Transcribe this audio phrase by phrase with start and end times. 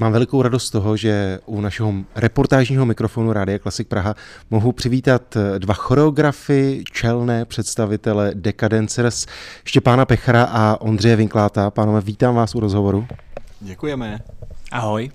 [0.00, 4.14] Mám velikou radost z toho, že u našeho reportážního mikrofonu Rádia Klasik Praha
[4.50, 9.26] mohu přivítat dva choreografy, čelné představitele Decadencers,
[9.64, 11.70] Štěpána Pechara a Ondřeje Vinkláta.
[11.70, 13.06] Pánové, vítám vás u rozhovoru.
[13.60, 14.18] Děkujeme.
[14.72, 15.10] Ahoj.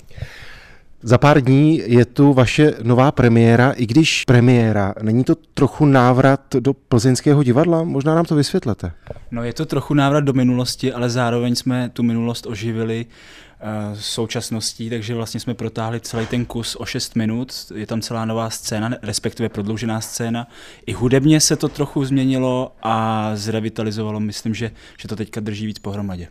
[1.04, 6.56] Za pár dní je tu vaše nová premiéra, i když premiéra, není to trochu návrat
[6.60, 7.84] do plzeňského divadla?
[7.84, 8.92] Možná nám to vysvětlete.
[9.32, 14.90] No je to trochu návrat do minulosti, ale zároveň jsme tu minulost oživili uh, současností,
[14.90, 18.90] takže vlastně jsme protáhli celý ten kus o 6 minut, je tam celá nová scéna,
[19.02, 20.48] respektive prodloužená scéna.
[20.86, 25.80] I hudebně se to trochu změnilo a zrevitalizovalo, myslím, že, že to teďka drží víc
[25.80, 26.28] pohromadě.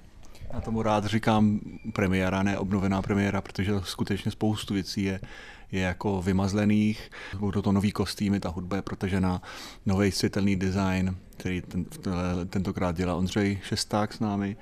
[0.55, 1.61] Já tomu rád říkám
[1.93, 5.21] premiéra, ne obnovená premiéra, protože skutečně spoustu věcí je,
[5.73, 7.11] je jako vymazlených.
[7.39, 9.43] Budou to nový kostýmy, ta hudba je protažená,
[9.87, 11.85] nový světelný design, který ten,
[12.49, 14.57] tentokrát dělá Ondřej Šesták s námi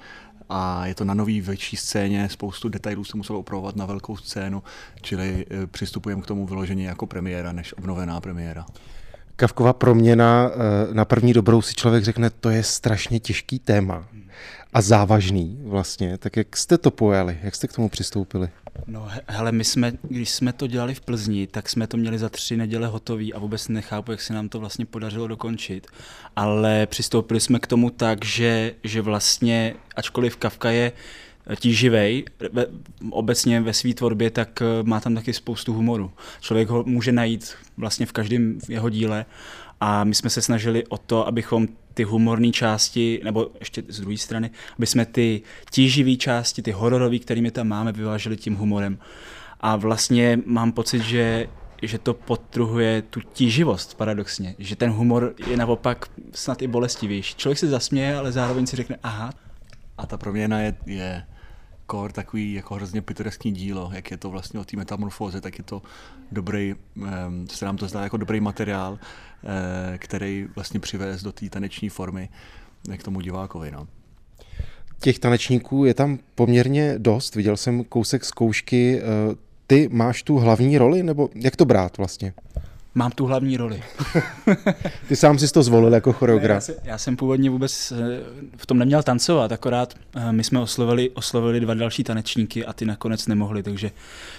[0.49, 4.63] a je to na nový větší scéně, spoustu detailů se muselo opravovat na velkou scénu,
[5.03, 8.67] čili eh, přistupujeme k tomu vyloženě jako premiéra, než obnovená premiéra.
[9.43, 14.09] Kavkova proměna eh, na první dobrou si člověk řekne, to je strašně těžký téma
[14.73, 16.19] a závažný vlastně.
[16.19, 17.39] Tak jak jste to pojali?
[17.43, 18.49] Jak jste k tomu přistoupili?
[18.87, 22.29] No hele, my jsme, když jsme to dělali v Plzni, tak jsme to měli za
[22.29, 25.87] tři neděle hotový a vůbec nechápu, jak se nám to vlastně podařilo dokončit.
[26.37, 30.93] Ale přistoupili jsme k tomu tak, že, že vlastně, ačkoliv Kafka je
[31.57, 32.25] tíživej
[33.11, 36.13] obecně ve své tvorbě, tak eh, má tam taky spoustu humoru.
[36.41, 39.25] Člověk ho může najít vlastně v každém jeho díle
[39.81, 44.17] a my jsme se snažili o to, abychom ty humorné části, nebo ještě z druhé
[44.17, 48.99] strany, aby jsme ty tíživé části, ty hororové, kterými tam máme, vyvážili tím humorem.
[49.61, 51.49] A vlastně mám pocit, že
[51.83, 57.35] že to podtruhuje tu tíživost paradoxně, že ten humor je naopak snad i bolestivější.
[57.37, 59.33] Člověk se zasměje, ale zároveň si řekne, aha.
[59.99, 61.25] A ta proměna je, je
[61.87, 65.65] kor takový jako hrozně pitoreskní dílo, jak je to vlastně o té metamorfóze, tak je
[65.65, 65.83] to
[66.33, 66.75] dobrý,
[67.51, 68.99] se nám to zdá jako dobrý materiál,
[69.45, 72.29] eh, který vlastně přivez do té taneční formy
[72.97, 73.71] k tomu divákovi.
[73.71, 73.89] No.
[75.01, 77.35] Těch tanečníků je tam poměrně dost.
[77.35, 79.01] Viděl jsem kousek zkoušky.
[79.01, 79.05] Eh,
[79.67, 82.33] ty máš tu hlavní roli, nebo jak to brát vlastně?
[82.95, 83.83] Mám tu hlavní roli.
[85.09, 86.55] Ty sám jsi to zvolil jako choreograf.
[86.57, 88.21] já, jsem, já jsem původně vůbec eh,
[88.57, 92.85] v tom neměl tancovat, akorát eh, my jsme oslovili, oslovili dva další tanečníky a ty
[92.85, 93.91] nakonec nemohli, takže,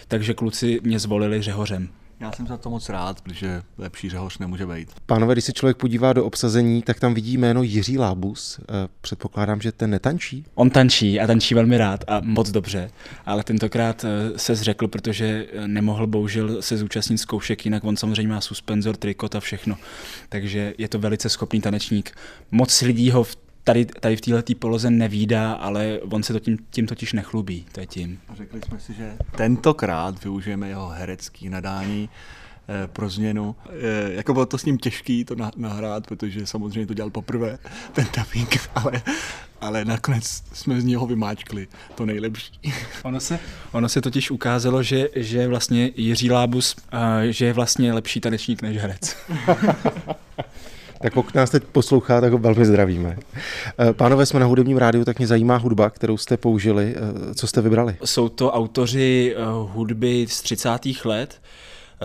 [0.08, 1.90] takže kluci mě zvolili řehořem.
[2.24, 4.92] Já jsem za to moc rád, protože lepší řehoř nemůže být.
[5.06, 8.60] Pánové, když se člověk podívá do obsazení, tak tam vidí jméno Jiří Lábus.
[8.60, 10.46] Eh, předpokládám, že ten netančí?
[10.56, 12.90] On tančí a tančí velmi rád a moc dobře,
[13.26, 18.34] ale tentokrát eh, se zřekl, protože eh, nemohl bohužel se zúčastnit zkoušek, jinak on samozřejmě
[18.34, 19.76] má suspenzor, trikot a všechno.
[20.30, 22.12] Takže je to velice schopný tanečník.
[22.52, 26.58] Moc lidí ho v tady, tady v této poloze nevídá, ale on se to tím,
[26.70, 28.20] tím totiž nechlubí, to je tím.
[28.38, 32.10] Řekli jsme si, že tentokrát využijeme jeho herecký nadání
[32.70, 33.56] eh, pro změnu.
[33.70, 37.58] Eh, jako bylo to s ním těžký to nahrát, protože samozřejmě to dělal poprvé,
[37.94, 39.02] ten dubbing, ale,
[39.62, 42.60] ale nakonec jsme z něho vymáčkli to nejlepší.
[43.04, 43.40] Ono se,
[43.72, 48.62] ono se totiž ukázalo, že, že vlastně Jiří Lábus, uh, že je vlastně lepší tanečník
[48.62, 49.16] než herec.
[51.04, 53.18] Tak pokud nás teď poslouchá, tak ho velmi zdravíme.
[53.80, 56.96] Eh, pánové, jsme na hudebním rádiu, tak mě zajímá hudba, kterou jste použili.
[56.96, 57.96] Eh, co jste vybrali?
[58.06, 60.70] Jsou to autoři eh, hudby z 30.
[61.06, 61.42] let,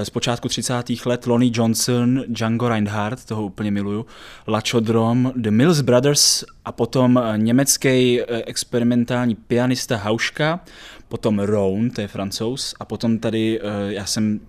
[0.02, 0.74] z počátku 30.
[1.06, 4.06] let Lonnie Johnson, Django Reinhardt, toho úplně miluju,
[4.46, 10.60] Lachodrom, The Mills Brothers a potom německý experimentální pianista Hauška,
[11.08, 14.40] potom Roun, to je francouz, a potom tady, já jsem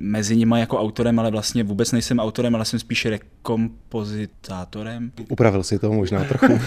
[0.00, 5.12] mezi nimi jako autorem, ale vlastně vůbec nejsem autorem, ale jsem spíš rekompozitátorem.
[5.28, 6.46] Upravil si to možná trochu.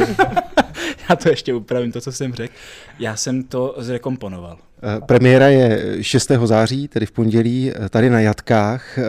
[1.09, 2.53] já to ještě upravím, to, co jsem řekl.
[2.99, 4.57] Já jsem to zrekomponoval.
[4.83, 6.47] Eh, premiéra je 6.
[6.47, 8.99] září, tedy v pondělí, tady na Jatkách.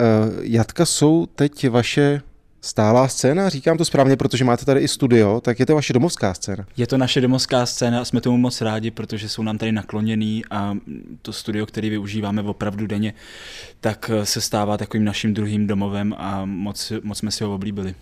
[0.41, 2.21] Jatka jsou teď vaše
[2.61, 6.33] stálá scéna, říkám to správně, protože máte tady i studio, tak je to vaše domovská
[6.33, 6.65] scéna.
[6.77, 10.43] Je to naše domovská scéna a jsme tomu moc rádi, protože jsou nám tady nakloněný
[10.51, 10.77] a
[11.21, 13.13] to studio, který využíváme opravdu denně,
[13.79, 17.95] tak se stává takovým naším druhým domovem a moc, moc jsme si ho oblíbili.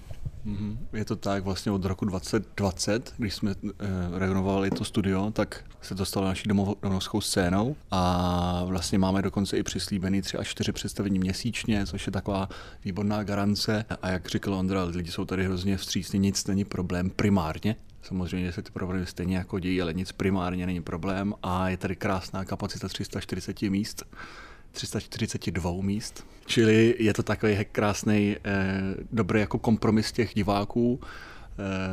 [0.45, 0.88] Mhm.
[0.94, 3.75] Je to tak, vlastně od roku 2020, když jsme eh,
[4.19, 6.50] renovovali to studio, tak se to stalo naší
[6.81, 12.12] domovskou scénou a vlastně máme dokonce i přislíbený tři až čtyři představení měsíčně, což je
[12.12, 12.50] taková
[12.86, 13.86] výborná garance.
[14.01, 18.62] A jak říkal Ondra, lidi jsou tady hrozně vstřícní, nic není problém primárně, Samozřejmě se
[18.62, 22.88] ty problémy stejně jako dějí, ale nic primárně není problém a je tady krásná kapacita
[22.88, 24.03] 340 míst
[24.71, 26.25] 342 míst.
[26.45, 31.00] Čili je to takový krásný, eh, dobrý jako kompromis těch diváků,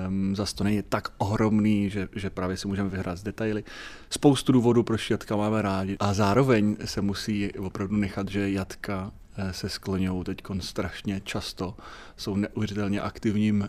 [0.08, 3.64] um, zase to není tak ohromný, že, že právě si můžeme vyhrát z detaily.
[4.10, 5.96] Spoustu důvodů, proč jatka máme rádi.
[6.00, 11.76] A zároveň se musí opravdu nechat, že jatka eh, se skloňují teď strašně často,
[12.16, 13.68] jsou neuvěřitelně aktivním,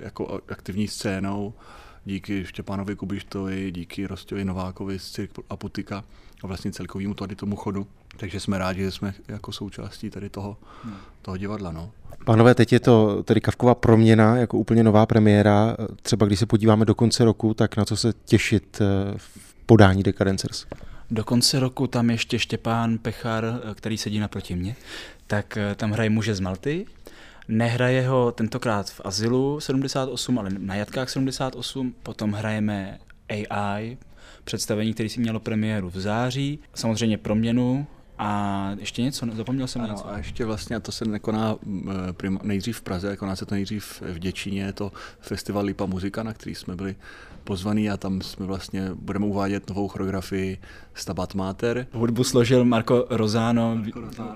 [0.00, 1.54] jako aktivní scénou,
[2.08, 6.04] díky Štěpánovi Kubištovi, díky Rostěvi Novákovi z Cirk a Putika
[6.42, 7.86] a vlastně celkovému tady tomu chodu.
[8.16, 10.94] Takže jsme rádi, že jsme jako součástí tady toho, hmm.
[11.22, 11.72] toho divadla.
[11.72, 11.90] No.
[12.24, 15.76] Pánové, teď je to tedy Kavková proměna, jako úplně nová premiéra.
[16.02, 18.84] Třeba když se podíváme do konce roku, tak na co se těšit eh,
[19.16, 20.66] v podání Decadencers?
[21.10, 24.76] Do konce roku tam ještě Štěpán Pechar, eh, který sedí naproti mě,
[25.26, 26.86] tak eh, tam hraje muže z Malty.
[27.48, 31.94] Nehraje ho tentokrát v Azylu 78, ale na Jatkách 78.
[32.02, 32.98] Potom hrajeme
[33.28, 33.98] AI,
[34.44, 36.58] představení, který si mělo premiéru v září.
[36.74, 37.86] Samozřejmě proměnu
[38.18, 40.08] a ještě něco, zapomněl jsem ano, něco.
[40.08, 41.56] A ještě vlastně, a to se nekoná
[42.42, 46.32] nejdřív v Praze, koná se to nejdřív v Děčíně, je to festival Lipa muzika, na
[46.32, 46.96] který jsme byli
[47.44, 50.58] pozvaný a tam jsme vlastně, budeme uvádět novou choreografii
[50.94, 51.86] Stabat Mater.
[51.92, 53.78] Hudbu složil Marco Rosano.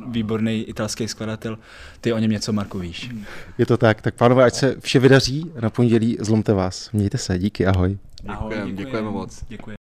[0.08, 1.58] výborný italský skladatel.
[2.00, 3.11] Ty o něm něco, Marko, víš.
[3.58, 6.90] Je to tak, tak pánové, ať se vše vydaří, na pondělí zlomte vás.
[6.93, 7.99] Mějte se, díky, ahoj.
[8.29, 9.44] Ahoj, děkujeme, děkujeme moc.
[9.49, 9.70] Děkujeme.